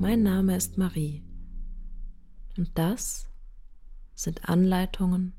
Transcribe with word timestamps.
Mein 0.00 0.22
Name 0.22 0.56
ist 0.56 0.78
Marie 0.78 1.22
und 2.56 2.70
das 2.78 3.28
sind 4.14 4.48
Anleitungen 4.48 5.34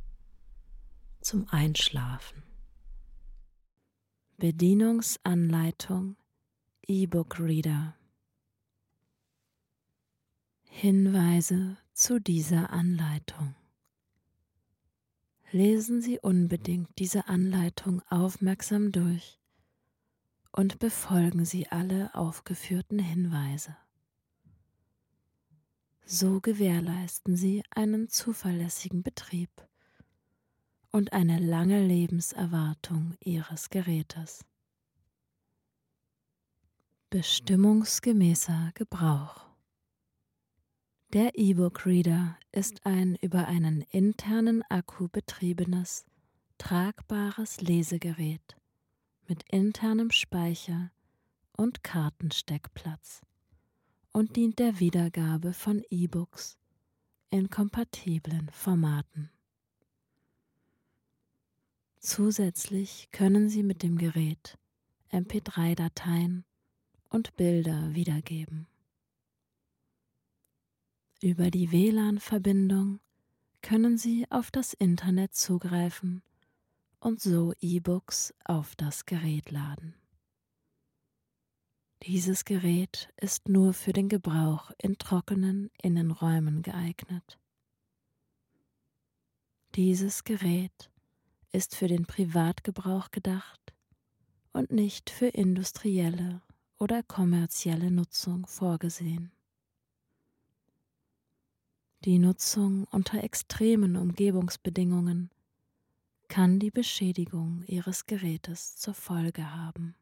zum 1.20 1.50
Einschlafen. 1.50 2.44
Bedienungsanleitung 4.38 6.16
E-Book 6.84 7.40
Reader 7.40 7.96
Hinweise 10.70 11.78
zu 11.94 12.22
dieser 12.22 12.70
Anleitung. 12.70 13.56
Lesen 15.52 16.04
Sie 16.04 16.20
unbedingt 16.20 17.00
diese 17.00 17.28
Anleitung 17.28 18.04
aufmerksam 18.12 18.92
durch 18.92 19.40
und 20.52 20.78
befolgen 20.78 21.46
Sie 21.46 21.68
alle 21.70 22.14
aufgeführten 22.14 23.00
Hinweise. 23.00 23.76
So 26.06 26.42
gewährleisten 26.42 27.36
Sie 27.36 27.64
einen 27.70 28.10
zuverlässigen 28.10 29.04
Betrieb 29.04 29.50
und 30.92 31.14
eine 31.14 31.40
lange 31.40 31.86
Lebenserwartung 31.86 33.16
Ihres 33.24 33.70
Gerätes. 33.70 34.44
Bestimmungsgemäßer 37.10 38.72
Gebrauch 38.74 39.52
der 41.14 41.38
E-Book 41.38 41.86
Reader 41.86 42.38
ist 42.54 42.86
ein 42.86 43.18
über 43.18 43.46
einen 43.46 43.82
internen 43.82 44.64
Akku 44.70 45.10
betriebenes, 45.10 46.06
tragbares 46.58 47.60
Lesegerät 47.60 48.56
mit 49.28 49.44
internem 49.50 50.12
Speicher 50.12 50.90
und 51.58 51.84
Kartensteckplatz 51.84 53.24
und 54.14 54.36
dient 54.36 54.60
der 54.60 54.80
Wiedergabe 54.80 55.54
von 55.54 55.84
E-Books 55.90 56.58
in 57.30 57.50
kompatiblen 57.50 58.50
Formaten. 58.52 59.30
Zusätzlich 62.00 63.10
können 63.12 63.50
Sie 63.50 63.64
mit 63.64 63.84
dem 63.84 63.98
Gerät 63.98 64.58
MP3-Dateien 65.12 66.46
und 67.10 67.36
Bilder 67.36 67.94
wiedergeben. 67.94 68.68
Über 71.22 71.52
die 71.52 71.72
WLAN-Verbindung 71.72 73.00
können 73.62 73.98
Sie 73.98 74.26
auf 74.32 74.50
das 74.50 74.74
Internet 74.74 75.36
zugreifen 75.36 76.24
und 77.00 77.22
so 77.22 77.54
E-Books 77.62 78.34
auf 78.46 78.76
das 78.76 79.06
Gerät 79.06 79.52
laden. 79.52 80.01
Dieses 82.04 82.46
Gerät 82.46 83.14
ist 83.18 83.48
nur 83.48 83.74
für 83.74 83.94
den 83.94 84.10
Gebrauch 84.10 84.72
in 84.80 84.98
trockenen 84.98 85.70
Innenräumen 85.80 86.64
geeignet. 86.64 87.38
Dieses 89.76 90.24
Gerät 90.24 90.90
ist 91.52 91.76
für 91.76 91.88
den 91.88 92.08
Privatgebrauch 92.08 93.12
gedacht 93.12 93.74
und 94.52 94.72
nicht 94.72 95.12
für 95.12 95.28
industrielle 95.28 96.42
oder 96.80 97.04
kommerzielle 97.04 97.92
Nutzung 97.92 98.48
vorgesehen. 98.48 99.32
Die 102.04 102.18
Nutzung 102.18 102.86
unter 102.86 103.24
extremen 103.24 103.96
Umgebungsbedingungen 103.96 105.30
kann 106.30 106.58
die 106.58 106.72
Beschädigung 106.72 107.64
Ihres 107.68 108.08
Gerätes 108.08 108.76
zur 108.76 108.96
Folge 108.96 109.54
haben. 109.54 109.94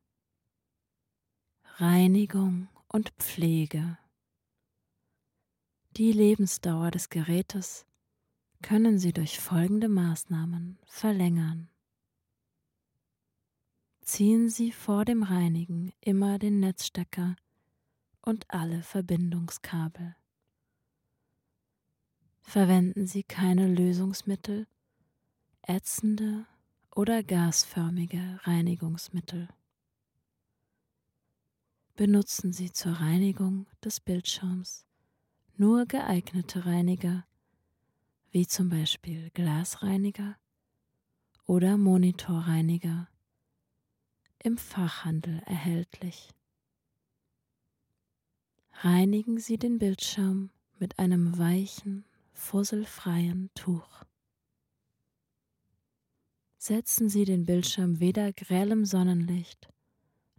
Reinigung 1.81 2.67
und 2.89 3.11
Pflege. 3.19 3.97
Die 5.95 6.11
Lebensdauer 6.11 6.91
des 6.91 7.09
Gerätes 7.09 7.85
können 8.61 8.99
Sie 8.99 9.13
durch 9.13 9.39
folgende 9.39 9.87
Maßnahmen 9.87 10.77
verlängern. 10.85 11.69
Ziehen 14.01 14.49
Sie 14.49 14.73
vor 14.73 15.05
dem 15.05 15.23
Reinigen 15.23 15.93
immer 16.01 16.37
den 16.37 16.59
Netzstecker 16.59 17.37
und 18.23 18.45
alle 18.49 18.83
Verbindungskabel. 18.83 20.17
Verwenden 22.41 23.07
Sie 23.07 23.23
keine 23.23 23.73
Lösungsmittel, 23.73 24.67
ätzende 25.61 26.45
oder 26.93 27.23
gasförmige 27.23 28.41
Reinigungsmittel. 28.43 29.47
Benutzen 31.99 32.53
Sie 32.53 32.71
zur 32.71 32.93
Reinigung 32.93 33.67
des 33.83 33.99
Bildschirms 33.99 34.85
nur 35.57 35.85
geeignete 35.85 36.65
Reiniger, 36.65 37.25
wie 38.31 38.47
zum 38.47 38.69
Beispiel 38.69 39.29
Glasreiniger 39.31 40.37
oder 41.45 41.77
Monitorreiniger, 41.77 43.09
im 44.41 44.57
Fachhandel 44.57 45.41
erhältlich. 45.45 46.29
Reinigen 48.75 49.37
Sie 49.37 49.57
den 49.57 49.77
Bildschirm 49.77 50.51
mit 50.77 50.99
einem 50.99 51.37
weichen, 51.37 52.05
fusselfreien 52.31 53.49
Tuch. 53.55 54.05
Setzen 56.57 57.09
Sie 57.09 57.25
den 57.25 57.45
Bildschirm 57.45 57.99
weder 57.99 58.31
grellem 58.31 58.85
Sonnenlicht 58.85 59.67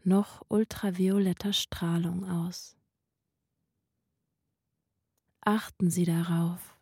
noch 0.04 0.42
ultravioletter 0.48 1.52
Strahlung 1.52 2.28
aus. 2.28 2.76
Achten 5.42 5.90
Sie 5.90 6.04
darauf, 6.04 6.76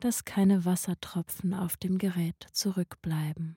dass 0.00 0.24
keine 0.24 0.64
Wassertropfen 0.64 1.54
auf 1.54 1.76
dem 1.76 1.98
Gerät 1.98 2.46
zurückbleiben. 2.52 3.56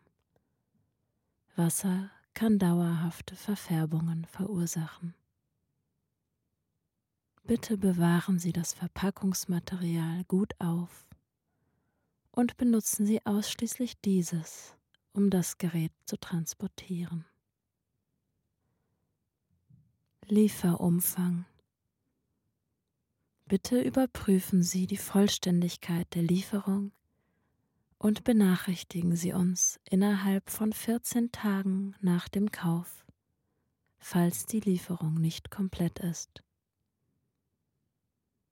Wasser 1.56 2.10
kann 2.34 2.60
dauerhafte 2.60 3.36
Verfärbungen 3.36 4.26
verursachen. 4.26 5.16
Bitte 7.44 7.78
bewahren 7.78 8.40
Sie 8.40 8.52
das 8.52 8.74
Verpackungsmaterial 8.74 10.24
gut 10.26 10.54
auf 10.60 11.08
und 12.32 12.58
benutzen 12.58 13.06
Sie 13.06 13.26
ausschließlich 13.26 14.02
dieses, 14.02 14.76
um 15.14 15.30
das 15.30 15.58
Gerät 15.58 15.94
zu 16.06 16.18
transportieren. 16.18 17.26
Lieferumfang 20.28 21.46
Bitte 23.46 23.80
überprüfen 23.80 24.64
Sie 24.64 24.88
die 24.88 24.98
Vollständigkeit 24.98 26.08
der 26.16 26.24
Lieferung 26.24 26.94
und 28.00 28.24
benachrichtigen 28.24 29.16
Sie 29.16 29.34
uns 29.34 29.80
innerhalb 29.88 30.50
von 30.50 30.74
14 30.74 31.32
Tagen 31.32 31.94
nach 32.02 32.28
dem 32.28 32.52
Kauf, 32.52 33.06
falls 34.00 34.48
die 34.48 34.62
Lieferung 34.62 35.14
nicht 35.22 35.52
komplett 35.52 36.00
ist. 36.00 36.44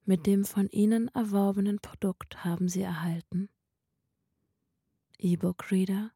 Mit 0.06 0.28
dem 0.28 0.46
von 0.46 0.70
Ihnen 0.70 1.08
erworbenen 1.08 1.80
Produkt 1.80 2.44
haben 2.44 2.70
Sie 2.70 2.82
erhalten 2.82 3.50
E-Book-Reader, 5.18 6.12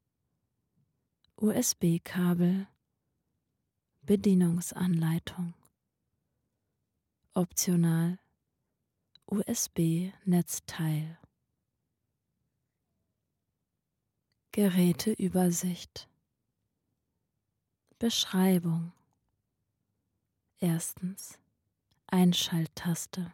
USB-Kabel, 1.38 2.68
Bedienungsanleitung, 4.08 5.54
optional. 7.38 8.18
USB-Netzteil. 9.28 11.20
Geräteübersicht. 14.52 16.10
Beschreibung. 18.00 18.92
Erstens. 20.58 21.38
Einschalttaste. 22.08 23.32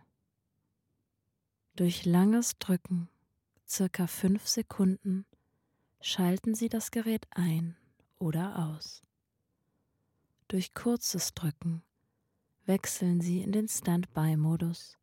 Durch 1.78 2.04
langes 2.04 2.58
Drücken, 2.60 3.08
circa 3.66 4.08
fünf 4.08 4.50
Sekunden, 4.50 5.26
schalten 6.02 6.56
Sie 6.56 6.68
das 6.68 6.92
Gerät 6.92 7.26
ein 7.32 7.78
oder 8.20 8.68
aus. 8.68 9.02
Durch 10.50 10.74
kurzes 10.74 11.34
Drücken 11.34 11.84
wechseln 12.66 13.22
Sie 13.22 13.42
in 13.42 13.52
den 13.52 13.68
Standby-Modus, 13.68 14.98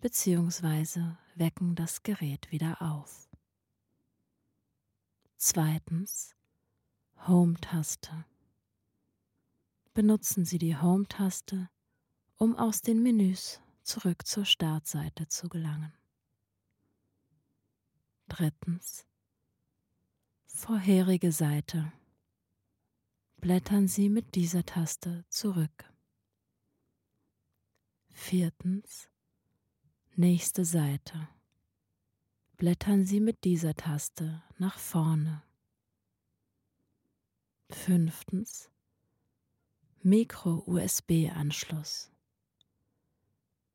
bzw. 0.00 1.16
wecken 1.34 1.74
das 1.74 2.02
Gerät 2.02 2.50
wieder 2.50 2.80
auf. 2.82 3.28
Zweitens 5.36 6.34
Home-Taste. 7.26 8.24
Benutzen 9.94 10.44
Sie 10.44 10.58
die 10.58 10.76
Home-Taste, 10.76 11.68
um 12.36 12.56
aus 12.56 12.82
den 12.82 13.02
Menüs 13.02 13.60
zurück 13.82 14.26
zur 14.26 14.44
Startseite 14.44 15.28
zu 15.28 15.48
gelangen. 15.48 15.92
Drittens 18.28 19.06
Vorherige 20.46 21.32
Seite. 21.32 21.92
Blättern 23.38 23.88
Sie 23.88 24.08
mit 24.08 24.34
dieser 24.34 24.64
Taste 24.64 25.24
zurück. 25.28 25.93
Viertens 28.16 29.10
Nächste 30.14 30.64
Seite. 30.64 31.28
Blättern 32.56 33.04
Sie 33.04 33.18
mit 33.20 33.44
dieser 33.44 33.74
Taste 33.74 34.42
nach 34.56 34.78
vorne. 34.78 35.42
Fünftens 37.68 38.70
Micro-USB-Anschluss. 40.02 42.10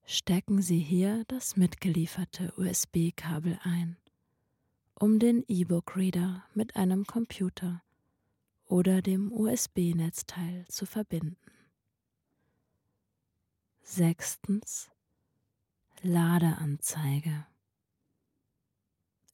Stecken 0.05 0.63
Sie 0.63 0.79
hier 0.79 1.25
das 1.27 1.57
mitgelieferte 1.57 2.53
USB-Kabel 2.57 3.59
ein, 3.61 3.97
um 4.95 5.19
den 5.19 5.43
E-Book-Reader 5.47 6.43
mit 6.55 6.77
einem 6.77 7.05
Computer 7.05 7.83
oder 8.65 9.03
dem 9.03 9.31
USB-Netzteil 9.31 10.65
zu 10.69 10.87
verbinden. 10.87 11.37
Sechstens 13.91 14.91
Ladeanzeige. 16.03 17.47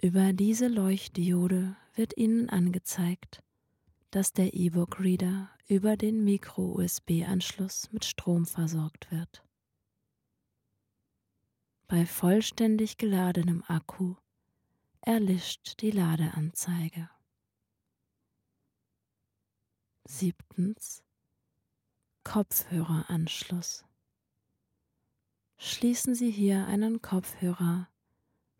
Über 0.01 0.31
diese 0.31 0.69
Leuchtdiode 0.69 1.75
wird 1.93 2.15
Ihnen 2.15 2.49
angezeigt, 2.49 3.43
dass 4.11 4.31
der 4.31 4.53
E-Book-Reader 4.53 5.49
über 5.67 5.97
den 5.97 6.23
Micro-USB-Anschluss 6.23 7.91
mit 7.91 8.05
Strom 8.05 8.45
versorgt 8.45 9.11
wird. 9.11 9.45
Bei 11.87 12.05
vollständig 12.05 12.97
geladenem 12.97 13.61
Akku 13.67 14.15
erlischt 15.01 15.81
die 15.81 15.91
Ladeanzeige. 15.91 17.09
Siebtens 20.05 21.03
Kopfhöreranschluss. 22.23 23.83
Schließen 25.57 26.15
Sie 26.15 26.31
hier 26.31 26.67
einen 26.67 27.01
Kopfhörer 27.01 27.87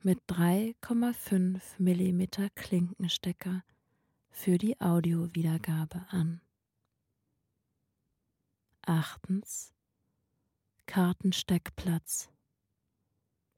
mit 0.02 0.20
3,5 0.30 1.62
mm 1.80 2.50
Klinkenstecker 2.56 3.64
für 4.30 4.58
die 4.58 4.80
Audiowiedergabe 4.80 6.06
an. 6.10 6.42
Achtens 8.82 9.74
Kartensteckplatz. 10.86 12.30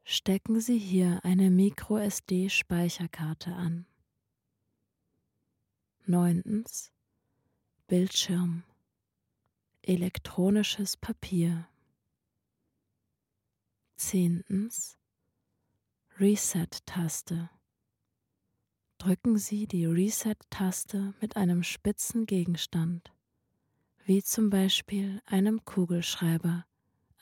Stecken 0.04 0.62
Sie 0.62 0.78
hier 0.78 1.20
eine 1.24 1.50
MicroSD-Speicherkarte 1.50 3.54
an. 3.54 3.86
Neuntens 6.06 6.94
Bildschirm. 7.88 8.64
Elektronisches 9.82 10.96
Papier. 10.96 11.68
Zehntens 13.98 14.96
Reset-Taste. 16.20 17.50
Drücken 19.00 19.40
Sie 19.40 19.66
die 19.66 19.88
Reset-Taste 19.88 21.16
mit 21.20 21.36
einem 21.36 21.64
spitzen 21.64 22.28
Gegenstand, 22.28 23.12
wie 24.06 24.22
zum 24.22 24.52
Beispiel 24.52 25.20
einem 25.26 25.66
Kugelschreiber, 25.66 26.68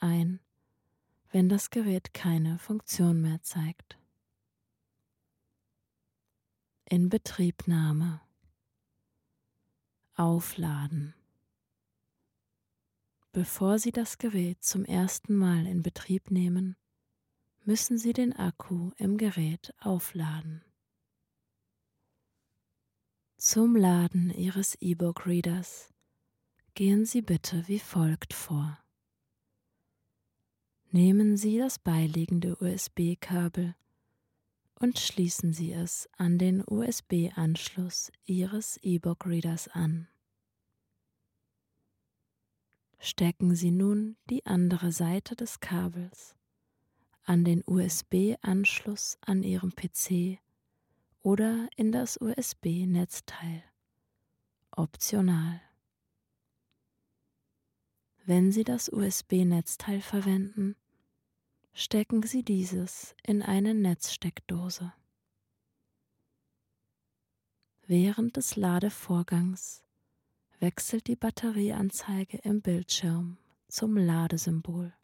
ein, 0.00 0.38
wenn 1.32 1.48
das 1.48 1.70
Gerät 1.70 2.12
keine 2.12 2.58
Funktion 2.58 3.22
mehr 3.22 3.40
zeigt. 3.42 3.98
Inbetriebnahme 6.84 8.20
Aufladen 10.14 11.14
Bevor 13.36 13.78
Sie 13.78 13.92
das 13.92 14.16
Gerät 14.16 14.64
zum 14.64 14.86
ersten 14.86 15.36
Mal 15.36 15.66
in 15.66 15.82
Betrieb 15.82 16.30
nehmen, 16.30 16.74
müssen 17.66 17.98
Sie 17.98 18.14
den 18.14 18.32
Akku 18.32 18.92
im 18.96 19.18
Gerät 19.18 19.74
aufladen. 19.78 20.64
Zum 23.36 23.76
Laden 23.76 24.30
Ihres 24.30 24.74
E-Book-Readers 24.80 25.92
gehen 26.72 27.04
Sie 27.04 27.20
bitte 27.20 27.68
wie 27.68 27.78
folgt 27.78 28.32
vor. 28.32 28.78
Nehmen 30.90 31.36
Sie 31.36 31.58
das 31.58 31.78
beiliegende 31.78 32.56
USB-Kabel 32.56 33.74
und 34.80 34.98
schließen 34.98 35.52
Sie 35.52 35.74
es 35.74 36.08
an 36.16 36.38
den 36.38 36.64
USB-Anschluss 36.66 38.10
Ihres 38.24 38.78
E-Book-Readers 38.78 39.68
an. 39.68 40.08
Stecken 42.98 43.54
Sie 43.54 43.70
nun 43.70 44.16
die 44.30 44.44
andere 44.46 44.92
Seite 44.92 45.36
des 45.36 45.60
Kabels 45.60 46.36
an 47.24 47.44
den 47.44 47.62
USB-Anschluss 47.66 49.18
an 49.20 49.42
Ihrem 49.42 49.74
PC 49.74 50.38
oder 51.22 51.68
in 51.76 51.90
das 51.90 52.20
USB-Netzteil. 52.20 53.64
Optional. 54.70 55.60
Wenn 58.24 58.52
Sie 58.52 58.64
das 58.64 58.88
USB-Netzteil 58.92 60.00
verwenden, 60.00 60.76
stecken 61.72 62.22
Sie 62.22 62.42
dieses 62.42 63.14
in 63.22 63.42
eine 63.42 63.74
Netzsteckdose. 63.74 64.92
Während 67.86 68.36
des 68.36 68.56
Ladevorgangs 68.56 69.82
wechselt 70.58 71.06
die 71.06 71.16
Batterieanzeige 71.16 72.38
im 72.38 72.62
Bildschirm 72.62 73.38
zum 73.68 73.96
Ladesymbol. 73.96 74.94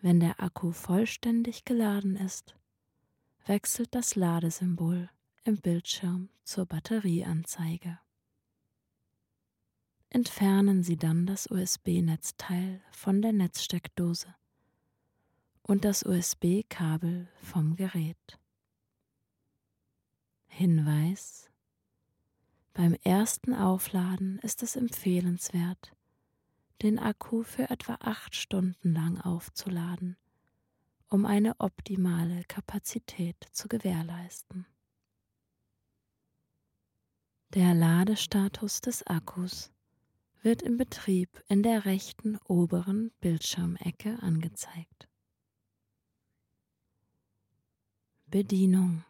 Wenn 0.00 0.20
der 0.20 0.40
Akku 0.40 0.72
vollständig 0.72 1.64
geladen 1.64 2.16
ist, 2.16 2.56
wechselt 3.46 3.94
das 3.94 4.16
Ladesymbol 4.16 5.10
im 5.44 5.60
Bildschirm 5.60 6.30
zur 6.42 6.66
Batterieanzeige. 6.66 7.98
Entfernen 10.08 10.82
Sie 10.82 10.96
dann 10.96 11.26
das 11.26 11.48
USB-Netzteil 11.50 12.82
von 12.90 13.22
der 13.22 13.32
Netzsteckdose 13.32 14.34
und 15.62 15.84
das 15.84 16.04
USB-Kabel 16.04 17.28
vom 17.42 17.76
Gerät. 17.76 18.40
Hinweis 20.48 21.49
Beim 22.80 22.94
ersten 23.04 23.52
Aufladen 23.52 24.38
ist 24.38 24.62
es 24.62 24.74
empfehlenswert, 24.74 25.94
den 26.80 26.98
Akku 26.98 27.42
für 27.42 27.68
etwa 27.68 27.98
acht 28.00 28.34
Stunden 28.34 28.94
lang 28.94 29.20
aufzuladen, 29.20 30.16
um 31.10 31.26
eine 31.26 31.60
optimale 31.60 32.42
Kapazität 32.44 33.36
zu 33.52 33.68
gewährleisten. 33.68 34.64
Der 37.52 37.74
Ladestatus 37.74 38.80
des 38.80 39.06
Akkus 39.06 39.70
wird 40.40 40.62
im 40.62 40.78
Betrieb 40.78 41.44
in 41.48 41.62
der 41.62 41.84
rechten 41.84 42.38
oberen 42.44 43.10
Bildschirmecke 43.20 44.22
angezeigt. 44.22 45.06
Bedienung 48.24 49.04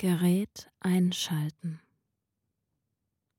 Gerät 0.00 0.70
einschalten 0.80 1.78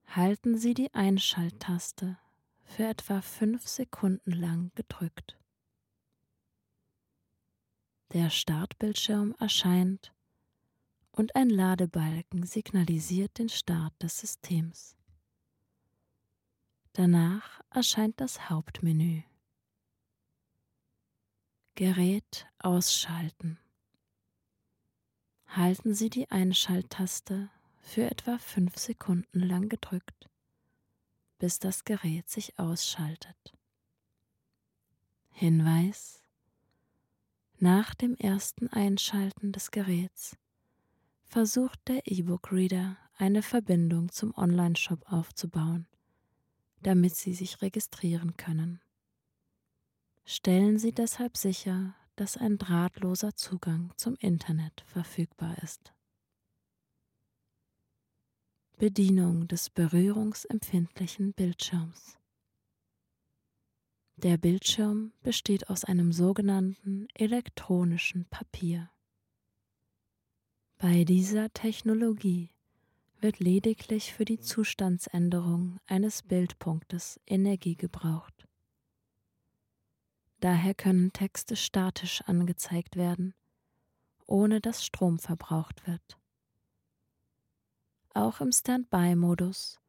halten 0.10 0.60
Sie 0.60 0.75
die 0.75 0.94
Einschalttaste 0.94 2.20
für 2.65 2.84
etwa 2.84 3.24
fünf 3.24 3.68
Sekunden 3.68 4.32
lang 4.32 4.72
gedrückt. 4.75 5.39
Der 8.13 8.30
Startbildschirm 8.30 9.34
erscheint 9.39 10.13
und 11.12 11.36
ein 11.36 11.50
Ladebalken 11.50 12.46
signalisiert 12.46 13.39
den 13.39 13.50
Start 13.50 13.94
des 14.00 14.20
Systems. 14.20 14.96
Danach 16.94 17.62
erscheint 17.72 18.22
das 18.22 18.51
Hauptmenü. 18.51 19.24
Gerät 21.74 22.46
ausschalten. 22.60 23.58
Halten 25.53 25.93
Sie 25.93 26.10
die 26.10 26.31
Einschalttaste 26.31 27.50
für 27.81 28.10
etwa 28.10 28.38
fünf 28.38 28.77
Sekunden 28.77 29.41
lang 29.41 29.67
gedrückt, 29.67 30.29
bis 31.39 31.60
das 31.60 31.84
Gerät 31.84 32.29
sich 32.29 32.58
ausschaltet. 32.58 33.53
Hinweis 35.31 36.24
Nach 37.60 37.93
dem 37.93 38.15
ersten 38.15 38.70
Einschalten 38.70 39.51
des 39.51 39.72
Geräts 39.72 40.38
versucht 41.25 41.86
der 41.89 42.01
E-Book-Reader 42.05 42.96
eine 43.17 43.41
Verbindung 43.41 44.10
zum 44.10 44.34
Online-Shop 44.38 45.03
aufzubauen, 45.12 45.86
damit 46.81 47.13
Sie 47.17 47.34
sich 47.34 47.62
registrieren 47.62 48.38
können. 48.38 48.79
Stellen 50.24 50.79
Sie 50.79 50.93
deshalb 50.93 51.36
sicher, 51.36 51.93
dass 52.15 52.38
ein 52.38 52.58
drahtloser 52.58 53.36
Zugang 53.36 53.94
zum 53.98 54.15
Internet 54.15 54.84
verfügbar 54.86 55.58
ist. 55.63 55.94
Bedienung 58.77 59.48
des 59.48 59.70
berührungsempfindlichen 59.70 61.34
Bildschirms. 61.34 62.18
Der 64.18 64.38
Bildschirm 64.38 65.13
besteht 65.22 65.70
aus 65.70 65.84
einem 65.84 66.12
sogenannten 66.12 67.08
elektronischen 67.13 68.25
Papier. 68.25 68.89
Bei 70.77 71.03
dieser 71.03 71.51
Technologie 71.53 72.50
wird 73.20 73.39
lediglich 73.39 74.13
für 74.13 74.25
die 74.25 74.39
Zustandsänderung 74.39 75.80
eines 75.86 76.24
Bildpunktes 76.24 77.20
Energie 77.27 77.75
gebraucht. 77.75 78.40
Daher 80.41 80.74
können 80.74 81.13
Texte 81.13 81.55
statisch 81.55 82.21
angezeigt 82.24 82.98
werden, 82.98 83.33
ohne 84.25 84.60
dass 84.60 84.83
Strom 84.83 85.17
verbraucht 85.17 85.88
wird. 85.88 86.19
Auch 88.13 88.41
im 88.41 88.51
Standby-Modus 88.51 89.79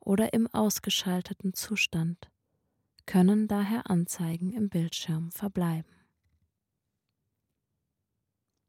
oder 0.00 0.32
im 0.32 0.48
ausgeschalteten 0.48 1.54
Zustand 1.54 2.30
können 3.06 3.46
daher 3.46 3.88
Anzeigen 3.88 4.52
im 4.52 4.68
Bildschirm 4.68 5.30
verbleiben. 5.30 5.94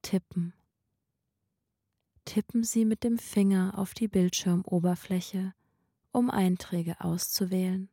Tippen 0.03 0.53
tippen 2.25 2.63
Sie 2.63 2.85
mit 2.85 3.03
dem 3.03 3.17
Finger 3.17 3.77
auf 3.77 3.93
die 3.93 4.07
Bildschirmoberfläche, 4.07 5.53
um 6.11 6.29
Einträge 6.29 6.99
auszuwählen 6.99 7.89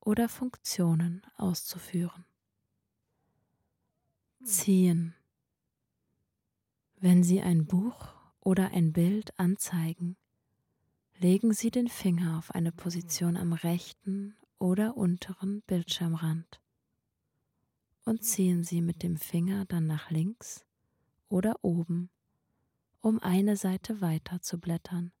oder 0.00 0.28
Funktionen 0.28 1.22
auszuführen. 1.36 2.27
Ziehen. 4.44 5.14
Wenn 6.96 7.22
Sie 7.22 7.40
ein 7.40 7.66
Buch 7.66 8.14
oder 8.40 8.70
ein 8.72 8.92
Bild 8.92 9.38
anzeigen, 9.38 10.16
legen 11.18 11.52
Sie 11.52 11.70
den 11.70 11.88
Finger 11.88 12.38
auf 12.38 12.54
eine 12.54 12.72
Position 12.72 13.36
am 13.36 13.52
rechten 13.52 14.36
oder 14.58 14.96
unteren 14.96 15.62
Bildschirmrand 15.62 16.60
und 18.04 18.24
ziehen 18.24 18.64
Sie 18.64 18.80
mit 18.80 19.02
dem 19.02 19.16
Finger 19.16 19.64
dann 19.66 19.86
nach 19.86 20.10
links 20.10 20.64
oder 21.28 21.56
oben 21.62 22.10
um 23.00 23.20
eine 23.20 23.56
Seite 23.56 24.00
weiter 24.00 24.40
zu 24.42 24.58
blättern 24.58 25.12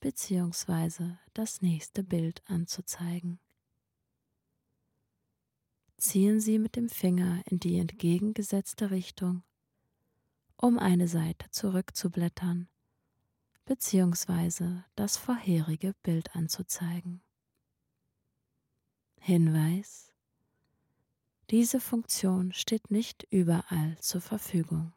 bzw. 0.00 1.16
das 1.32 1.60
nächste 1.60 2.02
Bild 2.04 2.42
anzuzeigen. 2.46 3.40
Ziehen 5.96 6.40
Sie 6.40 6.58
mit 6.58 6.76
dem 6.76 6.88
Finger 6.88 7.42
in 7.46 7.60
die 7.60 7.78
entgegengesetzte 7.78 8.90
Richtung, 8.90 9.42
um 10.56 10.78
eine 10.78 11.08
Seite 11.08 11.50
zurückzublättern 11.50 12.68
bzw. 13.64 14.82
das 14.96 15.16
vorherige 15.16 15.94
Bild 16.02 16.34
anzuzeigen. 16.34 17.22
Hinweis 19.20 20.14
diese 21.50 21.78
Funktion 21.78 22.52
steht 22.52 22.90
nicht 22.90 23.26
überall 23.30 23.98
zur 24.00 24.22
Verfügung. 24.22 24.94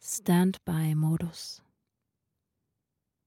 Standby-Modus. 0.00 1.62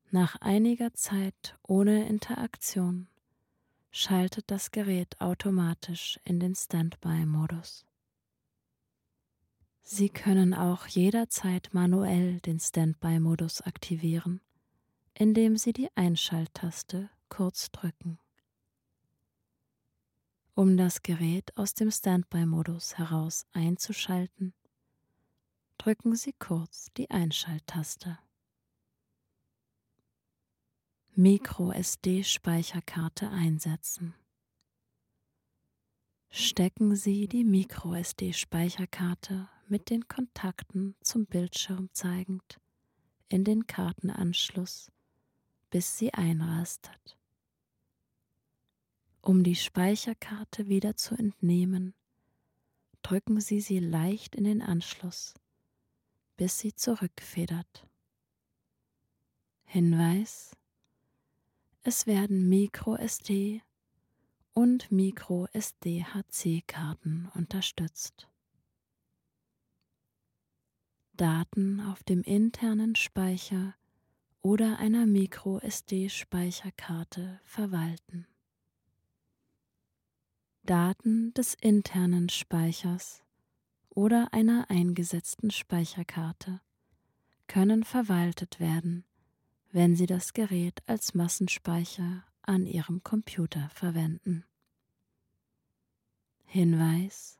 Nach 0.10 0.38
einiger 0.42 0.94
Zeit 0.96 1.58
ohne 1.62 2.08
Interaktion 2.08 3.08
schaltet 3.92 4.52
das 4.52 4.72
Gerät 4.72 5.20
automatisch 5.20 6.20
in 6.24 6.40
den 6.40 6.56
Standby-Modus. 6.56 7.86
Sie 9.82 10.10
können 10.10 10.54
auch 10.54 10.86
jederzeit 10.86 11.70
manuell 11.74 12.40
den 12.42 12.60
Standby-Modus 12.60 13.62
aktivieren, 13.62 14.40
indem 15.16 15.58
Sie 15.58 15.74
die 15.74 15.90
Einschalttaste 15.96 17.10
kurz 17.30 17.72
drücken. 17.72 18.20
Um 20.54 20.78
das 20.78 21.02
Gerät 21.02 21.56
aus 21.58 21.74
dem 21.74 21.90
Standby-Modus 21.90 22.98
heraus 22.98 23.48
einzuschalten, 23.54 24.54
drücken 25.78 26.16
Sie 26.16 26.34
kurz 26.34 26.92
die 26.98 27.10
Einschalttaste. 27.10 28.20
MicroSD-Speicherkarte 31.20 33.30
einsetzen. 33.30 34.16
Stecken 36.30 36.96
Sie 36.96 37.28
die 37.28 37.44
MicroSD-Speicherkarte 37.44 39.50
mit 39.68 39.90
den 39.90 40.08
Kontakten 40.08 40.96
zum 41.02 41.26
Bildschirm 41.26 41.90
zeigend 41.92 42.62
in 43.28 43.44
den 43.44 43.68
Kartenanschluss, 43.68 44.90
bis 45.70 45.98
sie 45.98 46.14
einrastet. 46.14 47.18
Um 49.22 49.44
die 49.44 49.58
Speicherkarte 49.58 50.70
wieder 50.70 50.96
zu 50.96 51.16
entnehmen, 51.16 51.94
drücken 53.02 53.42
Sie 53.42 53.60
sie 53.60 53.80
leicht 53.80 54.36
in 54.36 54.46
den 54.46 54.62
Anschluss 54.62 55.34
bis 56.40 56.58
sie 56.58 56.74
zurückfedert. 56.74 57.86
Hinweis 59.66 60.56
Es 61.82 62.08
werden 62.08 62.50
MicroSD 62.50 63.62
und 64.54 64.92
MicroSD-HC-Karten 64.92 67.30
unterstützt. 67.34 68.28
Daten 71.14 71.80
auf 71.80 72.04
dem 72.04 72.22
internen 72.24 72.96
Speicher 72.96 73.76
oder 74.42 74.80
einer 74.80 75.06
MicroSD-Speicherkarte 75.06 77.40
verwalten. 77.46 78.28
Daten 80.64 81.34
des 81.34 81.54
internen 81.56 82.28
Speichers 82.28 83.24
oder 83.90 84.34
einer 84.34 84.70
eingesetzten 84.70 85.50
Speicherkarte 85.50 86.60
können 87.48 87.86
verwaltet 87.86 88.60
werden, 88.60 89.06
wenn 89.72 89.96
Sie 89.96 90.06
das 90.06 90.34
Gerät 90.34 90.82
als 90.88 91.14
Massenspeicher 91.14 92.24
an 92.42 92.66
Ihrem 92.66 93.04
Computer 93.04 93.70
verwenden. 93.70 94.44
Hinweis 96.46 97.38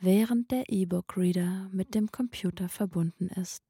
Während 0.00 0.50
der 0.50 0.68
E-Book-Reader 0.68 1.70
mit 1.72 1.94
dem 1.94 2.10
Computer 2.10 2.68
verbunden 2.68 3.28
ist, 3.28 3.62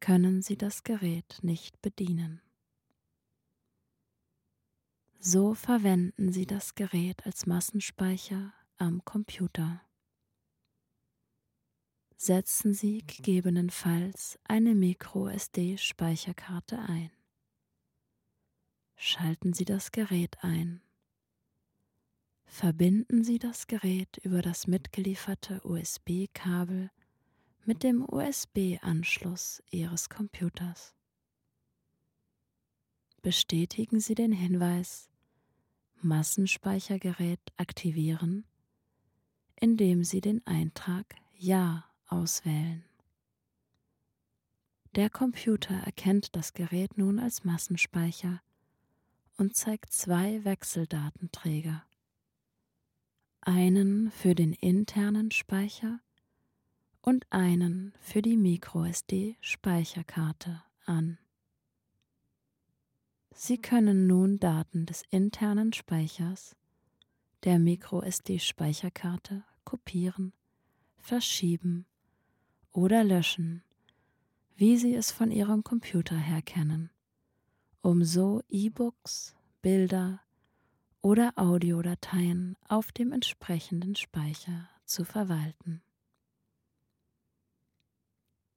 können 0.00 0.42
Sie 0.42 0.56
das 0.56 0.82
Gerät 0.82 1.38
nicht 1.42 1.80
bedienen. 1.82 2.40
So 5.18 5.54
verwenden 5.54 6.32
Sie 6.32 6.46
das 6.46 6.74
Gerät 6.74 7.24
als 7.26 7.46
Massenspeicher 7.46 8.52
am 8.78 9.04
Computer 9.04 9.85
setzen 12.16 12.72
Sie 12.72 13.04
gegebenenfalls 13.06 14.38
eine 14.44 14.74
MicroSD-Speicherkarte 14.74 16.78
ein. 16.78 17.10
Schalten 18.96 19.52
Sie 19.52 19.66
das 19.66 19.92
Gerät 19.92 20.42
ein. 20.42 20.80
Verbinden 22.46 23.22
Sie 23.22 23.38
das 23.38 23.66
Gerät 23.66 24.16
über 24.22 24.40
das 24.40 24.66
mitgelieferte 24.66 25.60
USB-Kabel 25.64 26.90
mit 27.64 27.82
dem 27.82 28.06
USB-Anschluss 28.08 29.62
Ihres 29.70 30.08
Computers. 30.08 30.94
Bestätigen 33.20 34.00
Sie 34.00 34.14
den 34.14 34.32
Hinweis 34.32 35.10
Massenspeichergerät 36.00 37.40
aktivieren, 37.56 38.46
indem 39.56 40.04
Sie 40.04 40.20
den 40.20 40.46
Eintrag 40.46 41.16
Ja 41.34 41.84
auswählen. 42.08 42.84
Der 44.94 45.10
Computer 45.10 45.74
erkennt 45.74 46.36
das 46.36 46.54
Gerät 46.54 46.96
nun 46.96 47.18
als 47.18 47.44
Massenspeicher 47.44 48.40
und 49.36 49.54
zeigt 49.54 49.92
zwei 49.92 50.42
Wechseldatenträger. 50.44 51.84
Einen 53.42 54.10
für 54.10 54.34
den 54.34 54.54
internen 54.54 55.30
Speicher 55.30 56.00
und 57.02 57.26
einen 57.30 57.92
für 58.00 58.22
die 58.22 58.38
MicroSD-Speicherkarte 58.38 60.62
an. 60.86 61.18
Sie 63.32 63.58
können 63.58 64.06
nun 64.06 64.40
Daten 64.40 64.86
des 64.86 65.02
internen 65.10 65.74
Speichers 65.74 66.56
der 67.44 67.58
MicroSD-Speicherkarte 67.58 69.44
kopieren, 69.64 70.32
verschieben 70.96 71.84
oder 72.76 73.04
löschen, 73.04 73.62
wie 74.54 74.76
Sie 74.76 74.94
es 74.94 75.10
von 75.10 75.30
Ihrem 75.30 75.64
Computer 75.64 76.16
her 76.16 76.42
kennen, 76.42 76.90
um 77.80 78.04
so 78.04 78.42
E-Books, 78.50 79.34
Bilder 79.62 80.20
oder 81.00 81.32
Audiodateien 81.36 82.54
auf 82.68 82.92
dem 82.92 83.12
entsprechenden 83.12 83.96
Speicher 83.96 84.68
zu 84.84 85.04
verwalten. 85.04 85.80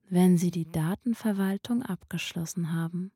Wenn 0.09 0.37
Sie 0.37 0.51
die 0.51 0.69
Datenverwaltung 0.69 1.81
abgeschlossen 1.81 2.73
haben, 2.73 3.13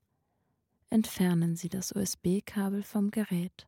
entfernen 0.90 1.58
Sie 1.58 1.68
das 1.68 1.94
USB-Kabel 1.94 2.82
vom 2.82 3.12
Gerät 3.12 3.68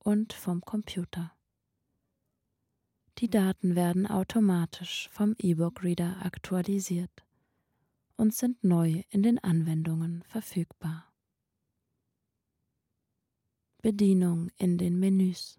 und 0.00 0.32
vom 0.32 0.62
Computer. 0.62 1.32
Die 3.18 3.28
Daten 3.28 3.76
werden 3.76 4.06
automatisch 4.06 5.08
vom 5.12 5.34
E-Book-Reader 5.38 6.24
aktualisiert 6.24 7.24
und 8.16 8.34
sind 8.34 8.62
neu 8.64 9.02
in 9.10 9.22
den 9.22 9.38
Anwendungen 9.38 10.22
verfügbar. 10.24 11.12
Bedienung 13.82 14.50
in 14.56 14.78
den 14.78 14.98
Menüs. 14.98 15.58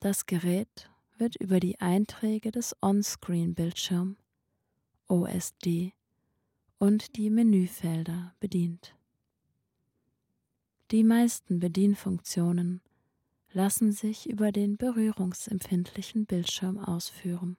Das 0.00 0.26
Gerät 0.26 0.90
wird 1.18 1.36
über 1.36 1.60
die 1.60 1.80
Einträge 1.80 2.50
des 2.50 2.76
On-Screen-Bildschirm 2.82 4.16
OSD 5.08 5.92
und 6.78 7.16
die 7.16 7.30
Menüfelder 7.30 8.34
bedient. 8.40 8.94
Die 10.90 11.02
meisten 11.02 11.58
Bedienfunktionen 11.60 12.80
lassen 13.54 13.92
sich 13.92 14.28
über 14.28 14.50
den 14.50 14.76
berührungsempfindlichen 14.76 16.26
Bildschirm 16.26 16.76
ausführen. 16.78 17.56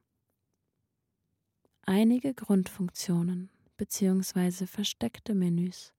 Einige 1.83 2.33
Grundfunktionen 2.33 3.49
bzw. 3.77 4.67
versteckte 4.67 5.33
Menüs 5.33 5.93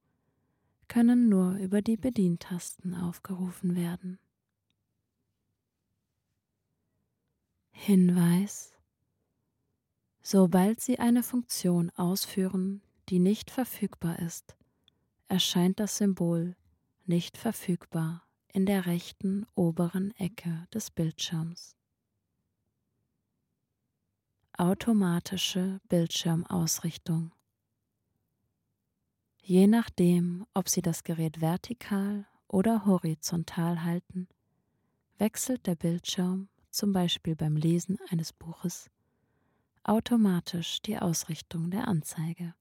können 0.89 1.29
nur 1.29 1.55
über 1.55 1.81
die 1.81 1.97
Bedientasten 1.97 2.95
aufgerufen 2.95 3.75
werden. 3.75 4.19
Hinweis 7.73 8.75
Sobald 10.23 10.81
Sie 10.81 10.99
eine 10.99 11.23
Funktion 11.23 11.91
ausführen, 11.91 12.83
die 13.09 13.19
nicht 13.19 13.51
verfügbar 13.51 14.19
ist, 14.19 14.57
erscheint 15.29 15.81
das 15.81 15.97
Symbol 15.97 16.57
nicht 17.07 17.39
verfügbar 17.39 18.26
in 18.57 18.65
der 18.65 18.87
rechten 18.87 19.45
oberen 19.55 20.13
Ecke 20.17 20.67
des 20.73 20.91
Bildschirms. 20.91 21.77
Automatische 24.57 25.79
Bildschirmausrichtung. 25.91 27.33
Je 29.43 29.67
nachdem, 29.67 30.47
ob 30.55 30.71
Sie 30.71 30.81
das 30.81 31.05
Gerät 31.05 31.43
vertikal 31.43 32.27
oder 32.49 32.87
horizontal 32.87 33.83
halten, 33.83 34.27
wechselt 35.19 35.67
der 35.67 35.75
Bildschirm, 35.75 36.49
zum 36.71 36.95
Beispiel 36.95 37.37
beim 37.37 37.57
Lesen 37.57 37.99
eines 38.09 38.33
Buches, 38.33 38.89
automatisch 39.83 40.81
die 40.81 40.97
Ausrichtung 40.97 41.71
der 41.71 41.89
Anzeige. 41.89 42.55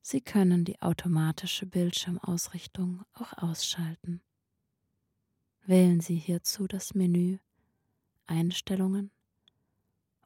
Sie 0.00 0.20
können 0.20 0.64
die 0.64 0.80
automatische 0.80 1.66
Bildschirmausrichtung 1.66 3.04
auch 3.12 3.32
ausschalten. 3.34 4.22
Wählen 5.66 6.00
Sie 6.00 6.16
hierzu 6.16 6.66
das 6.66 6.94
Menü 6.94 7.38
Einstellungen, 8.26 9.10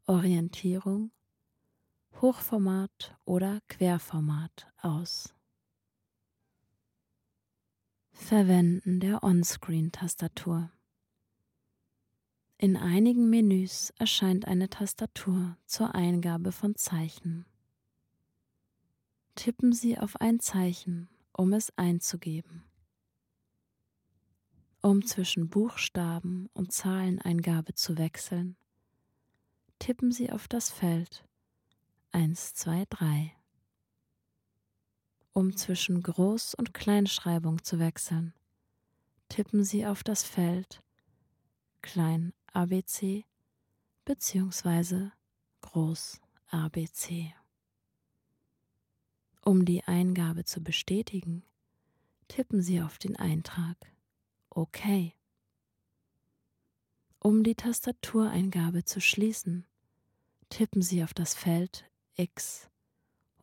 Orientierung, 0.06 1.12
Hochformat 2.20 3.16
oder 3.24 3.60
Querformat 3.68 4.72
aus. 4.78 5.34
Verwenden 8.12 9.00
der 9.00 9.24
On-Screen-Tastatur. 9.24 10.70
In 12.58 12.76
einigen 12.76 13.28
Menüs 13.28 13.92
erscheint 13.98 14.46
eine 14.46 14.70
Tastatur 14.70 15.56
zur 15.66 15.94
Eingabe 15.96 16.52
von 16.52 16.76
Zeichen. 16.76 17.44
Tippen 19.34 19.72
Sie 19.72 19.98
auf 19.98 20.20
ein 20.20 20.40
Zeichen, 20.40 21.08
um 21.32 21.52
es 21.52 21.76
einzugeben. 21.76 22.64
Um 24.82 25.06
zwischen 25.06 25.48
Buchstaben 25.48 26.50
und 26.52 26.72
Zahleneingabe 26.72 27.74
zu 27.74 27.96
wechseln, 27.98 28.56
tippen 29.78 30.12
Sie 30.12 30.30
auf 30.30 30.48
das 30.48 30.70
Feld 30.70 31.24
1, 32.12 32.54
2, 32.54 32.84
3. 32.90 33.32
Um 35.32 35.56
zwischen 35.56 36.02
Groß- 36.02 36.54
und 36.54 36.74
Kleinschreibung 36.74 37.64
zu 37.64 37.78
wechseln, 37.78 38.34
tippen 39.30 39.64
Sie 39.64 39.86
auf 39.86 40.04
das 40.04 40.24
Feld 40.24 40.82
Klein 41.80 42.34
ABC 42.52 43.24
bzw. 44.04 45.10
Groß 45.62 46.20
ABC. 46.48 47.34
Um 49.44 49.64
die 49.64 49.82
Eingabe 49.82 50.44
zu 50.44 50.62
bestätigen, 50.62 51.42
tippen 52.28 52.62
Sie 52.62 52.80
auf 52.80 52.98
den 52.98 53.16
Eintrag 53.16 53.76
OK. 54.50 55.12
Um 57.18 57.42
die 57.42 57.56
Tastatureingabe 57.56 58.84
zu 58.84 59.00
schließen, 59.00 59.66
tippen 60.48 60.80
Sie 60.80 61.02
auf 61.02 61.12
das 61.12 61.34
Feld 61.34 61.90
X 62.14 62.70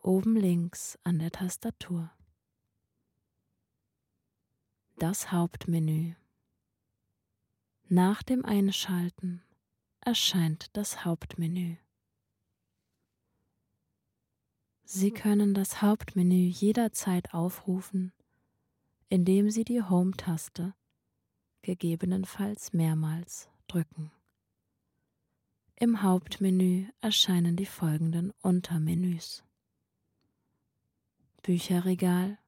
oben 0.01 0.37
links 0.37 0.97
an 1.03 1.19
der 1.19 1.31
Tastatur. 1.31 2.09
Das 4.97 5.33
Hauptmenü 5.33 6.13
nach 7.89 8.23
dem 8.23 8.45
Einschalten 8.45 9.43
erscheint 9.99 10.77
das 10.77 11.03
Hauptmenü. 11.03 11.75
Sie 14.91 15.11
können 15.11 15.53
das 15.53 15.83
Hauptmenü 15.83 16.47
jederzeit 16.47 17.35
aufrufen, 17.35 18.11
indem 19.07 19.51
Sie 19.51 19.63
die 19.63 19.83
Home-Taste 19.83 20.73
gegebenenfalls 21.61 22.73
mehrmals 22.73 23.49
drücken. 23.67 24.11
Im 25.75 26.01
Hauptmenü 26.01 26.87
erscheinen 27.01 27.55
die 27.55 27.67
folgenden 27.67 28.33
Untermenüs. 28.41 29.43
Bücherregal, 31.43 32.39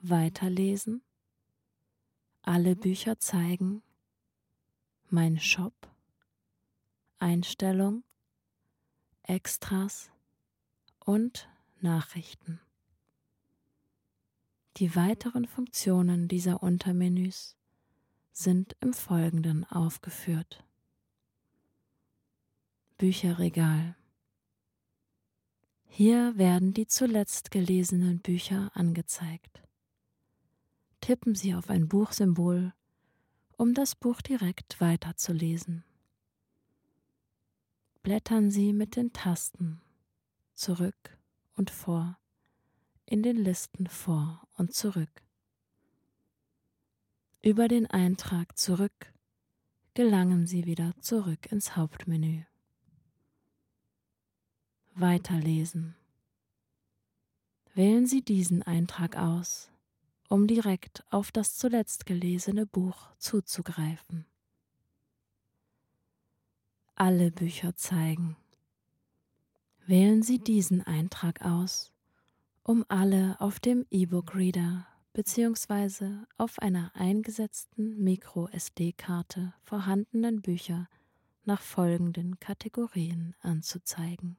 Weiterlesen, 0.00 1.00
alle 2.42 2.74
Bücher 2.74 3.20
zeigen, 3.20 3.84
mein 5.10 5.38
Shop, 5.38 5.74
Einstellung, 7.20 8.02
Extras 9.22 10.10
und 11.10 11.48
Nachrichten. 11.80 12.60
Die 14.76 14.94
weiteren 14.94 15.44
Funktionen 15.44 16.28
dieser 16.28 16.62
Untermenüs 16.62 17.56
sind 18.30 18.76
im 18.78 18.92
Folgenden 18.92 19.64
aufgeführt. 19.64 20.64
Bücherregal. 22.96 23.96
Hier 25.84 26.38
werden 26.38 26.74
die 26.74 26.86
zuletzt 26.86 27.50
gelesenen 27.50 28.20
Bücher 28.20 28.70
angezeigt. 28.74 29.64
Tippen 31.00 31.34
Sie 31.34 31.56
auf 31.56 31.70
ein 31.70 31.88
Buchsymbol 31.88 32.72
um 33.56 33.74
das 33.74 33.96
Buch 33.96 34.22
direkt 34.22 34.80
weiterzulesen. 34.80 35.82
Blättern 38.04 38.52
Sie 38.52 38.72
mit 38.72 38.94
den 38.94 39.12
Tasten 39.12 39.82
zurück 40.60 41.18
und 41.56 41.70
vor 41.70 42.18
in 43.06 43.22
den 43.22 43.36
Listen 43.36 43.88
vor 43.88 44.46
und 44.56 44.72
zurück. 44.74 45.22
Über 47.42 47.66
den 47.66 47.86
Eintrag 47.86 48.56
zurück 48.56 49.12
gelangen 49.94 50.46
Sie 50.46 50.66
wieder 50.66 50.94
zurück 51.00 51.50
ins 51.50 51.74
Hauptmenü. 51.74 52.44
Weiterlesen. 54.94 55.96
Wählen 57.74 58.06
Sie 58.06 58.22
diesen 58.22 58.62
Eintrag 58.62 59.16
aus 59.16 59.70
um 60.30 60.46
direkt 60.46 61.04
auf 61.10 61.32
das 61.32 61.56
zuletzt 61.56 62.06
gelesene 62.06 62.64
Buch 62.64 63.08
zuzugreifen. 63.18 64.26
Alle 66.94 67.32
Bücher 67.32 67.74
zeigen. 67.74 68.36
Wählen 69.90 70.22
Sie 70.22 70.38
diesen 70.38 70.82
Eintrag 70.82 71.44
aus, 71.44 71.92
um 72.62 72.84
alle 72.86 73.34
auf 73.40 73.58
dem 73.58 73.84
E-Book-Reader 73.90 74.86
bzw. 75.14 76.26
auf 76.36 76.60
einer 76.60 76.92
eingesetzten 76.94 78.00
Micro-SD-Karte 78.00 79.52
vorhandenen 79.64 80.42
Bücher 80.42 80.88
nach 81.42 81.60
folgenden 81.60 82.38
Kategorien 82.38 83.34
anzuzeigen. 83.40 84.36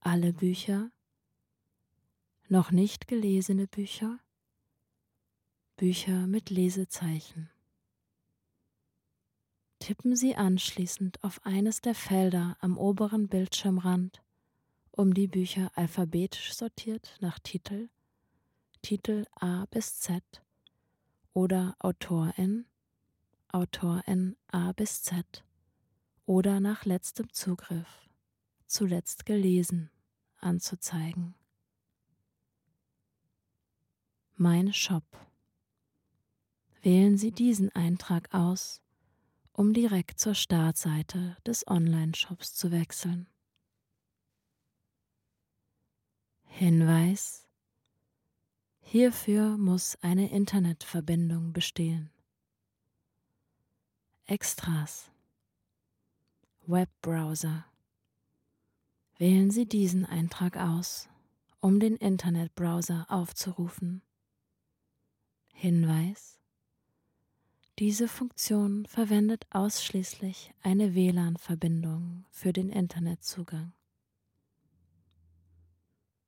Alle 0.00 0.32
Bücher, 0.32 0.90
noch 2.48 2.72
nicht 2.72 3.06
gelesene 3.06 3.68
Bücher, 3.68 4.18
Bücher 5.76 6.26
mit 6.26 6.50
Lesezeichen. 6.50 7.48
Tippen 9.80 10.14
Sie 10.14 10.36
anschließend 10.36 11.24
auf 11.24 11.44
eines 11.44 11.80
der 11.80 11.94
Felder 11.94 12.56
am 12.60 12.76
oberen 12.76 13.28
Bildschirmrand, 13.28 14.22
um 14.92 15.14
die 15.14 15.26
Bücher 15.26 15.72
alphabetisch 15.74 16.52
sortiert 16.52 17.16
nach 17.20 17.38
Titel, 17.38 17.88
Titel 18.82 19.24
A 19.34 19.64
bis 19.70 19.98
Z 19.98 20.22
oder 21.32 21.76
Autorin, 21.78 22.66
Autorin 23.48 24.36
A 24.48 24.72
bis 24.72 25.02
Z 25.02 25.44
oder 26.26 26.60
nach 26.60 26.84
letztem 26.84 27.32
Zugriff, 27.32 28.10
zuletzt 28.66 29.24
gelesen, 29.24 29.90
anzuzeigen. 30.40 31.34
Mein 34.36 34.74
Shop. 34.74 35.04
Wählen 36.82 37.16
Sie 37.16 37.32
diesen 37.32 37.74
Eintrag 37.74 38.34
aus 38.34 38.82
um 39.60 39.74
direkt 39.74 40.18
zur 40.18 40.34
Startseite 40.34 41.36
des 41.44 41.66
Online-Shops 41.68 42.54
zu 42.54 42.70
wechseln. 42.70 43.28
Hinweis 46.46 47.46
Hierfür 48.80 49.58
muss 49.58 49.98
eine 50.00 50.30
Internetverbindung 50.30 51.52
bestehen. 51.52 52.10
Extras 54.24 55.10
Webbrowser 56.66 57.66
Wählen 59.18 59.50
Sie 59.50 59.66
diesen 59.66 60.06
Eintrag 60.06 60.56
aus, 60.56 61.10
um 61.60 61.80
den 61.80 61.96
Internetbrowser 61.96 63.04
aufzurufen. 63.10 64.00
Hinweis 65.52 66.39
diese 67.80 68.08
Funktion 68.08 68.84
verwendet 68.84 69.46
ausschließlich 69.48 70.52
eine 70.62 70.94
WLAN-Verbindung 70.94 72.26
für 72.28 72.52
den 72.52 72.68
Internetzugang. 72.68 73.72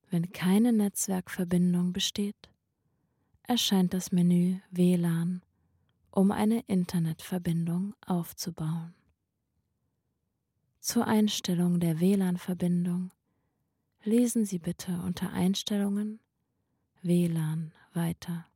Wenn 0.09 0.31
keine 0.31 0.73
Netzwerkverbindung 0.73 1.93
besteht, 1.93 2.49
erscheint 3.43 3.93
das 3.93 4.11
Menü 4.11 4.61
WLAN, 4.71 5.43
um 6.09 6.31
eine 6.31 6.61
Internetverbindung 6.61 7.93
aufzubauen. 8.03 8.95
Zur 10.79 11.05
Einstellung 11.05 11.79
der 11.79 11.99
WLAN-Verbindung 11.99 13.11
lesen 14.03 14.45
Sie 14.45 14.57
bitte 14.57 14.99
unter 15.05 15.31
Einstellungen 15.31 16.19
WLAN 17.03 17.73
weiter. 17.93 18.47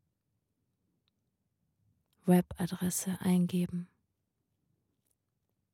Webadresse 2.28 3.20
eingeben. 3.22 3.88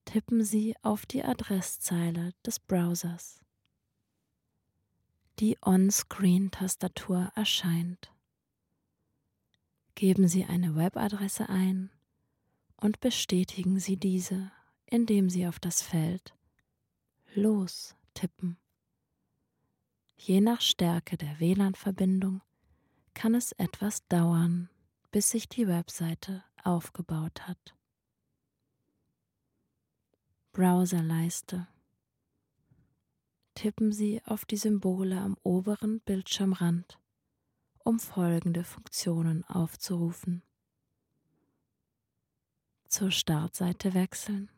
Tippen 0.06 0.44
Sie 0.44 0.76
auf 0.84 1.06
die 1.06 1.24
Adresszeile 1.24 2.34
des 2.46 2.60
Browsers. 2.60 3.39
Die 5.39 5.58
On-Screen-Tastatur 5.66 7.32
erscheint. 7.36 8.12
Geben 9.96 10.28
Sie 10.28 10.46
eine 10.46 10.76
Webadresse 10.76 11.50
ein 11.50 11.89
und 12.78 13.00
bestätigen 13.00 13.80
Sie 13.80 13.98
diese, 13.98 14.52
indem 14.86 15.30
Sie 15.30 15.48
auf 15.48 15.60
das 15.60 15.82
Feld 15.82 16.36
Los 17.34 17.96
tippen. 18.13 18.58
Je 20.18 20.39
nach 20.39 20.62
Stärke 20.62 21.18
der 21.18 21.39
WLAN-Verbindung 21.39 22.42
kann 23.16 23.34
es 23.34 23.54
etwas 23.54 24.08
dauern, 24.08 24.70
bis 25.13 25.30
sich 25.30 25.47
die 25.47 25.67
Webseite 25.67 26.43
aufgebaut 26.63 27.47
hat. 27.47 27.76
Browserleiste. 30.54 31.67
Tippen 33.54 33.91
Sie 33.91 34.23
auf 34.26 34.43
die 34.43 34.58
Symbole 34.58 35.21
am 35.21 35.38
oberen 35.43 35.99
Bildschirmrand, 35.99 36.97
um 37.78 37.99
folgende 37.99 38.63
Funktionen 38.63 39.43
aufzurufen. 39.43 40.41
Zur 42.88 43.12
Startseite 43.12 43.93
wechseln, 43.93 44.49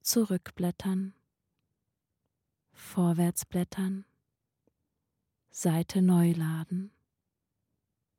zurückblättern, 0.00 1.14
vorwärtsblättern, 2.72 4.06
Seite 5.50 6.02
neu 6.02 6.32
laden 6.32 6.93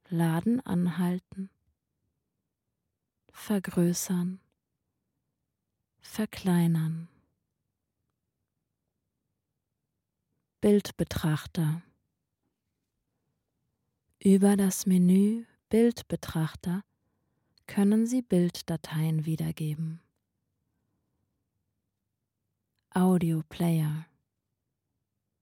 Laden 0.09 0.61
anhalten, 0.61 1.49
vergrößern, 3.31 4.39
verkleinern. 5.99 7.07
Bildbetrachter. 10.61 11.81
Über 14.19 14.55
das 14.55 14.85
Menü 14.85 15.45
Bildbetrachter 15.69 16.83
können 17.67 18.05
Sie 18.05 18.21
Bilddateien 18.21 19.25
wiedergeben. 19.25 20.01
Audioplayer. 22.91 24.05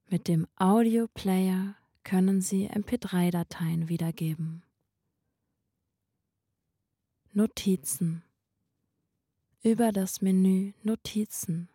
Mit 0.06 0.28
dem 0.28 0.46
Audioplayer 0.56 1.76
können 2.04 2.40
Sie 2.40 2.70
MP3-Dateien 2.70 3.88
wiedergeben. 3.88 4.62
Notizen. 7.32 8.22
Über 9.62 9.90
das 9.90 10.20
Menü 10.20 10.72
Notizen 10.82 11.68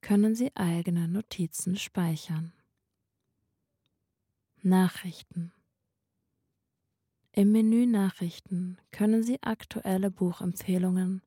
können 0.00 0.34
Sie 0.34 0.50
eigene 0.56 1.06
Notizen 1.06 1.76
speichern. 1.76 2.52
Nachrichten. 4.62 5.52
Im 7.32 7.52
Menü 7.52 7.86
Nachrichten 7.86 8.78
können 8.90 9.22
Sie 9.22 9.40
aktuelle 9.42 10.10
Buchempfehlungen, 10.10 11.22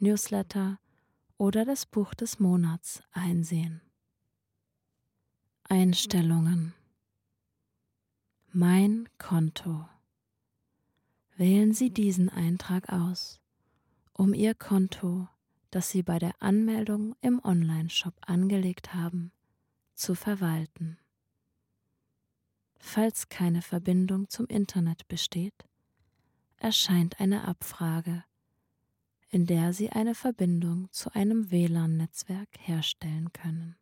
Newsletter 0.00 0.80
oder 1.36 1.64
das 1.64 1.86
Buch 1.86 2.14
des 2.14 2.40
Monats 2.40 3.02
einsehen. 3.12 3.80
Einstellungen. 5.62 6.74
Mein 8.52 9.10
Konto. 9.18 9.86
Wählen 11.36 11.74
Sie 11.74 11.90
diesen 11.90 12.30
Eintrag 12.30 12.88
aus, 12.88 13.42
um 14.14 14.32
Ihr 14.32 14.54
Konto, 14.54 15.28
das 15.70 15.90
Sie 15.90 16.02
bei 16.02 16.18
der 16.18 16.32
Anmeldung 16.40 17.14
im 17.20 17.44
Onlineshop 17.44 18.14
angelegt 18.22 18.94
haben, 18.94 19.32
zu 19.94 20.14
verwalten. 20.14 20.96
Falls 22.78 23.28
keine 23.28 23.60
Verbindung 23.60 24.30
zum 24.30 24.46
Internet 24.46 25.06
besteht, 25.08 25.68
erscheint 26.56 27.20
eine 27.20 27.46
Abfrage, 27.46 28.24
in 29.28 29.44
der 29.44 29.74
Sie 29.74 29.90
eine 29.90 30.14
Verbindung 30.14 30.88
zu 30.90 31.14
einem 31.14 31.50
WLAN-Netzwerk 31.50 32.48
herstellen 32.58 33.30
können. 33.34 33.76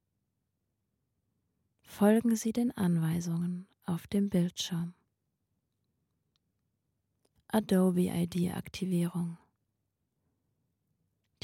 Folgen 1.84 2.34
Sie 2.34 2.52
den 2.52 2.76
Anweisungen 2.76 3.68
auf 3.86 4.06
dem 4.06 4.28
Bildschirm. 4.28 4.94
Adobe 7.48 8.08
ID 8.08 8.52
Aktivierung. 8.52 9.38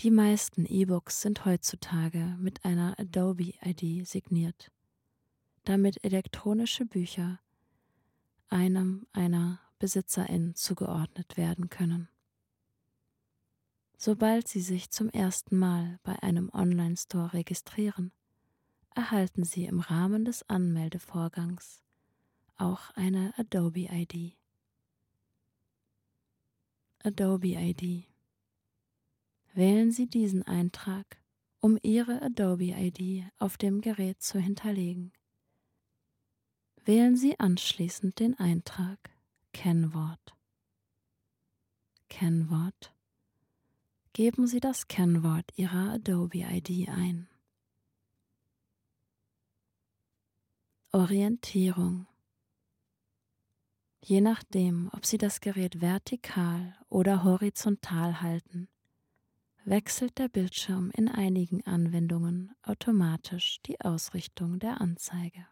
Die 0.01 0.11
meisten 0.11 0.67
E-Books 0.67 1.23
sind 1.23 1.45
heutzutage 1.45 2.37
mit 2.41 2.65
einer 2.65 2.99
Adobe 2.99 3.55
ID 3.65 4.07
signiert, 4.07 4.73
damit 5.65 6.05
elektronische 6.05 6.85
Bücher 6.85 7.41
einem 8.49 9.07
einer 9.13 9.61
Besitzerin 9.79 10.55
zugeordnet 10.55 11.37
werden 11.37 11.71
können. 11.71 12.09
Sobald 13.97 14.49
Sie 14.49 14.61
sich 14.61 14.91
zum 14.91 15.09
ersten 15.09 15.57
Mal 15.57 16.01
bei 16.03 16.21
einem 16.23 16.51
Online-Store 16.53 17.33
registrieren, 17.33 18.13
erhalten 18.95 19.45
Sie 19.45 19.65
im 19.65 19.79
Rahmen 19.79 20.25
des 20.25 20.49
Anmeldevorgangs 20.49 21.83
auch 22.63 22.91
eine 22.91 23.35
Adobe 23.37 23.89
ID. 23.91 24.37
Adobe 27.03 27.49
ID. 27.49 28.05
Wählen 29.55 29.91
Sie 29.91 30.07
diesen 30.07 30.45
Eintrag, 30.45 31.19
um 31.61 31.79
Ihre 31.83 32.23
Adobe 32.23 32.73
ID 32.77 33.25
auf 33.39 33.59
dem 33.59 33.81
Gerät 33.81 34.23
zu 34.23 34.39
hinterlegen. 34.39 35.13
Wählen 36.85 37.17
Sie 37.17 37.39
anschließend 37.39 38.19
den 38.21 38.39
Eintrag 38.39 39.11
Kennwort. 39.53 40.35
Kennwort. 42.09 42.95
Geben 44.13 44.47
Sie 44.47 44.61
das 44.61 44.89
Kennwort 44.89 45.51
Ihrer 45.57 45.95
Adobe 45.95 46.39
ID 46.39 46.89
ein. 46.89 47.29
Orientierung. 50.93 52.07
Je 54.05 54.21
nachdem, 54.21 54.91
ob 54.93 55.07
Sie 55.07 55.17
das 55.17 55.41
Gerät 55.41 55.81
vertikal 55.81 56.75
oder 56.89 57.23
horizontal 57.23 58.21
halten, 58.21 58.69
wechselt 59.65 60.19
der 60.19 60.29
Bildschirm 60.29 60.91
in 60.91 61.09
einigen 61.09 61.65
Anwendungen 61.67 62.53
automatisch 62.63 63.61
die 63.63 63.81
Ausrichtung 63.81 64.59
der 64.59 64.81
Anzeige. 64.81 65.47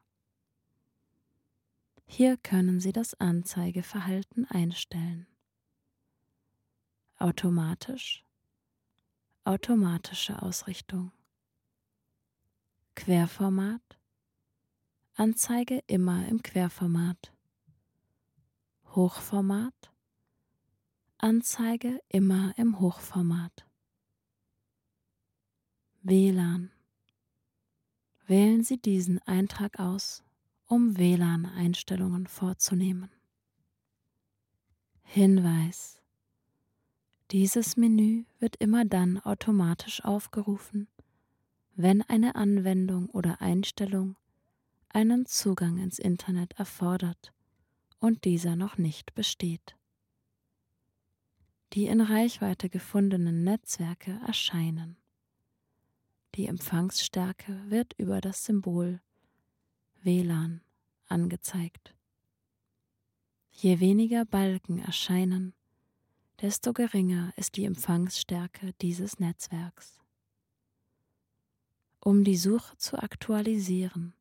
Hier 2.06 2.36
können 2.36 2.80
Sie 2.80 2.90
das 2.90 3.14
Anzeigeverhalten 3.14 4.46
einstellen. 4.46 5.28
Automatisch, 7.18 8.24
automatische 9.44 10.42
Ausrichtung, 10.42 11.12
Querformat, 12.96 13.80
Anzeige 15.14 15.84
immer 15.86 16.26
im 16.26 16.42
Querformat, 16.42 17.32
Hochformat, 18.96 19.92
Anzeige 21.16 22.00
immer 22.08 22.52
im 22.56 22.80
Hochformat. 22.80 23.64
WLAN. 26.02 26.72
Wählen 28.26 28.64
Sie 28.64 28.78
diesen 28.78 29.20
Eintrag 29.20 29.78
aus 29.78 30.24
um 30.66 30.98
WLAN-Einstellungen 30.98 32.26
vorzunehmen. 32.26 33.12
Hinweis. 35.04 36.00
Dieses 37.30 37.76
Menü 37.76 38.24
wird 38.40 38.56
immer 38.56 38.84
dann 38.84 39.20
automatisch 39.20 40.04
aufgerufen, 40.04 40.88
wenn 41.76 42.02
eine 42.02 42.34
Anwendung 42.34 43.08
oder 43.10 43.40
Einstellung 43.40 44.16
einen 44.88 45.26
Zugang 45.26 45.78
ins 45.78 46.00
Internet 46.00 46.54
erfordert 46.54 47.32
und 48.00 48.24
dieser 48.24 48.56
noch 48.56 48.78
nicht 48.78 49.14
besteht. 49.14 49.76
Die 51.74 51.86
in 51.86 52.00
Reichweite 52.00 52.68
gefundenen 52.68 53.44
Netzwerke 53.44 54.18
erscheinen. 54.26 54.96
Die 56.34 56.46
Empfangsstärke 56.46 57.70
wird 57.70 57.92
über 57.98 58.20
das 58.20 58.44
Symbol 58.44 59.00
WLAN 60.02 60.62
angezeigt. 61.06 61.94
Je 63.52 63.78
weniger 63.78 64.24
Balken 64.24 64.78
erscheinen, 64.78 65.54
desto 66.40 66.72
geringer 66.72 67.32
ist 67.36 67.56
die 67.56 67.64
Empfangsstärke 67.64 68.72
dieses 68.80 69.20
Netzwerks. 69.20 70.00
Um 72.00 72.24
die 72.24 72.36
Suche 72.36 72.76
zu 72.78 73.00
aktualisieren, 73.00 74.14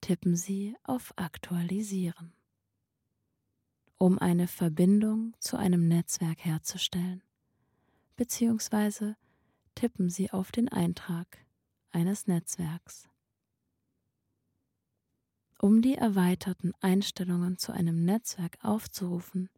tippen 0.00 0.36
Sie 0.36 0.76
auf 0.82 1.12
Aktualisieren. 1.16 2.33
Um 3.98 4.18
eine 4.18 4.48
Verbindung 4.48 5.34
zu 5.38 5.56
einem 5.56 5.88
Netzwerk 5.88 6.44
herzustellen, 6.44 7.22
beziehungsweise 8.16 9.16
tippen 9.74 10.10
Sie 10.10 10.30
auf 10.30 10.52
den 10.52 10.68
Eintrag 10.68 11.38
eines 11.90 12.26
Netzwerks. 12.26 13.08
Um 15.58 15.80
die 15.80 15.94
erweiterten 15.94 16.72
Einstellungen 16.80 17.56
zu 17.56 17.72
einem 17.72 18.04
Netzwerk 18.04 18.58
aufzurufen, 18.62 19.48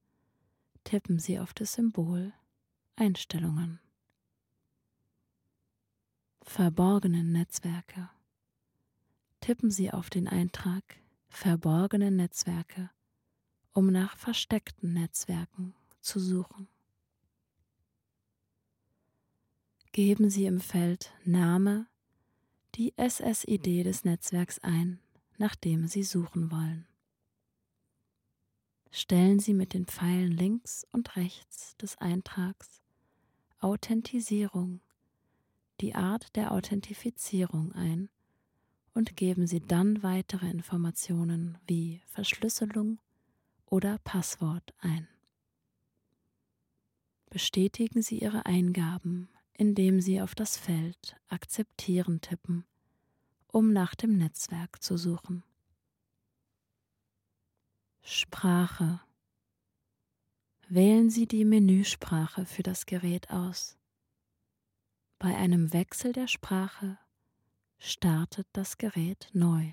tippen 0.85 1.19
Sie 1.19 1.41
auf 1.41 1.53
das 1.53 1.73
Symbol 1.73 2.33
Einstellungen. 2.95 3.81
Verborgene 6.43 7.25
Netzwerke. 7.25 8.09
Tippen 9.41 9.71
Sie 9.71 9.91
auf 9.93 10.09
den 10.09 10.29
Eintrag 10.29 10.85
Verborgene 11.29 12.11
Netzwerke, 12.11 12.91
um 13.77 13.89
nach 13.89 14.17
versteckten 14.17 14.95
Netzwerken 14.95 15.75
zu 16.01 16.19
suchen. 16.19 16.67
Geben 19.93 20.31
Sie 20.31 20.47
im 20.47 20.61
Feld 20.61 21.13
Name 21.25 21.87
die 22.75 22.95
SSID 22.97 23.85
des 23.85 24.05
Netzwerks 24.05 24.59
ein 24.61 24.99
nach 25.37 25.55
dem 25.55 25.87
Sie 25.87 26.05
suchen 26.05 26.51
wollen. 26.51 26.87
Stellen 28.91 29.41
Sie 29.41 29.53
mit 29.53 29.75
den 29.75 29.85
Pfeilen 29.85 30.33
links 30.33 30.87
und 30.93 31.15
rechts 31.17 31.77
des 31.77 31.99
Eintrags 31.99 32.81
Authentisierung 33.61 34.81
die 35.83 35.95
Art 35.95 36.35
der 36.35 36.53
Authentifizierung 36.53 37.73
ein 37.73 38.09
und 38.95 39.17
geben 39.17 39.47
Sie 39.47 39.61
dann 39.61 40.03
weitere 40.03 40.49
Informationen 40.49 41.59
wie 41.67 42.01
Verschlüsselung 42.07 42.99
oder 43.67 43.99
Passwort 43.99 44.75
ein. 44.79 45.09
Bestätigen 47.29 48.03
Sie 48.03 48.21
Ihre 48.21 48.47
Eingaben, 48.47 49.29
indem 49.53 50.01
Sie 50.01 50.21
auf 50.21 50.35
das 50.35 50.57
Feld 50.57 51.17
Akzeptieren 51.29 52.21
tippen 52.21 52.65
um 53.57 53.73
nach 53.73 53.95
dem 53.95 54.19
Netzwerk 54.19 54.83
zu 54.83 54.99
suchen. 54.99 55.43
Sprache. 58.03 59.01
Wählen 60.69 61.09
Sie 61.09 61.27
die 61.27 61.47
Menüsprache 61.47 62.45
für 62.45 62.63
das 62.63 62.85
Gerät 62.85 63.31
aus. 63.31 63.79
Bei 65.19 65.35
einem 65.35 65.73
Wechsel 65.73 66.13
der 66.13 66.27
Sprache 66.27 66.99
startet 67.79 68.47
das 68.53 68.77
Gerät 68.77 69.31
neu. 69.33 69.73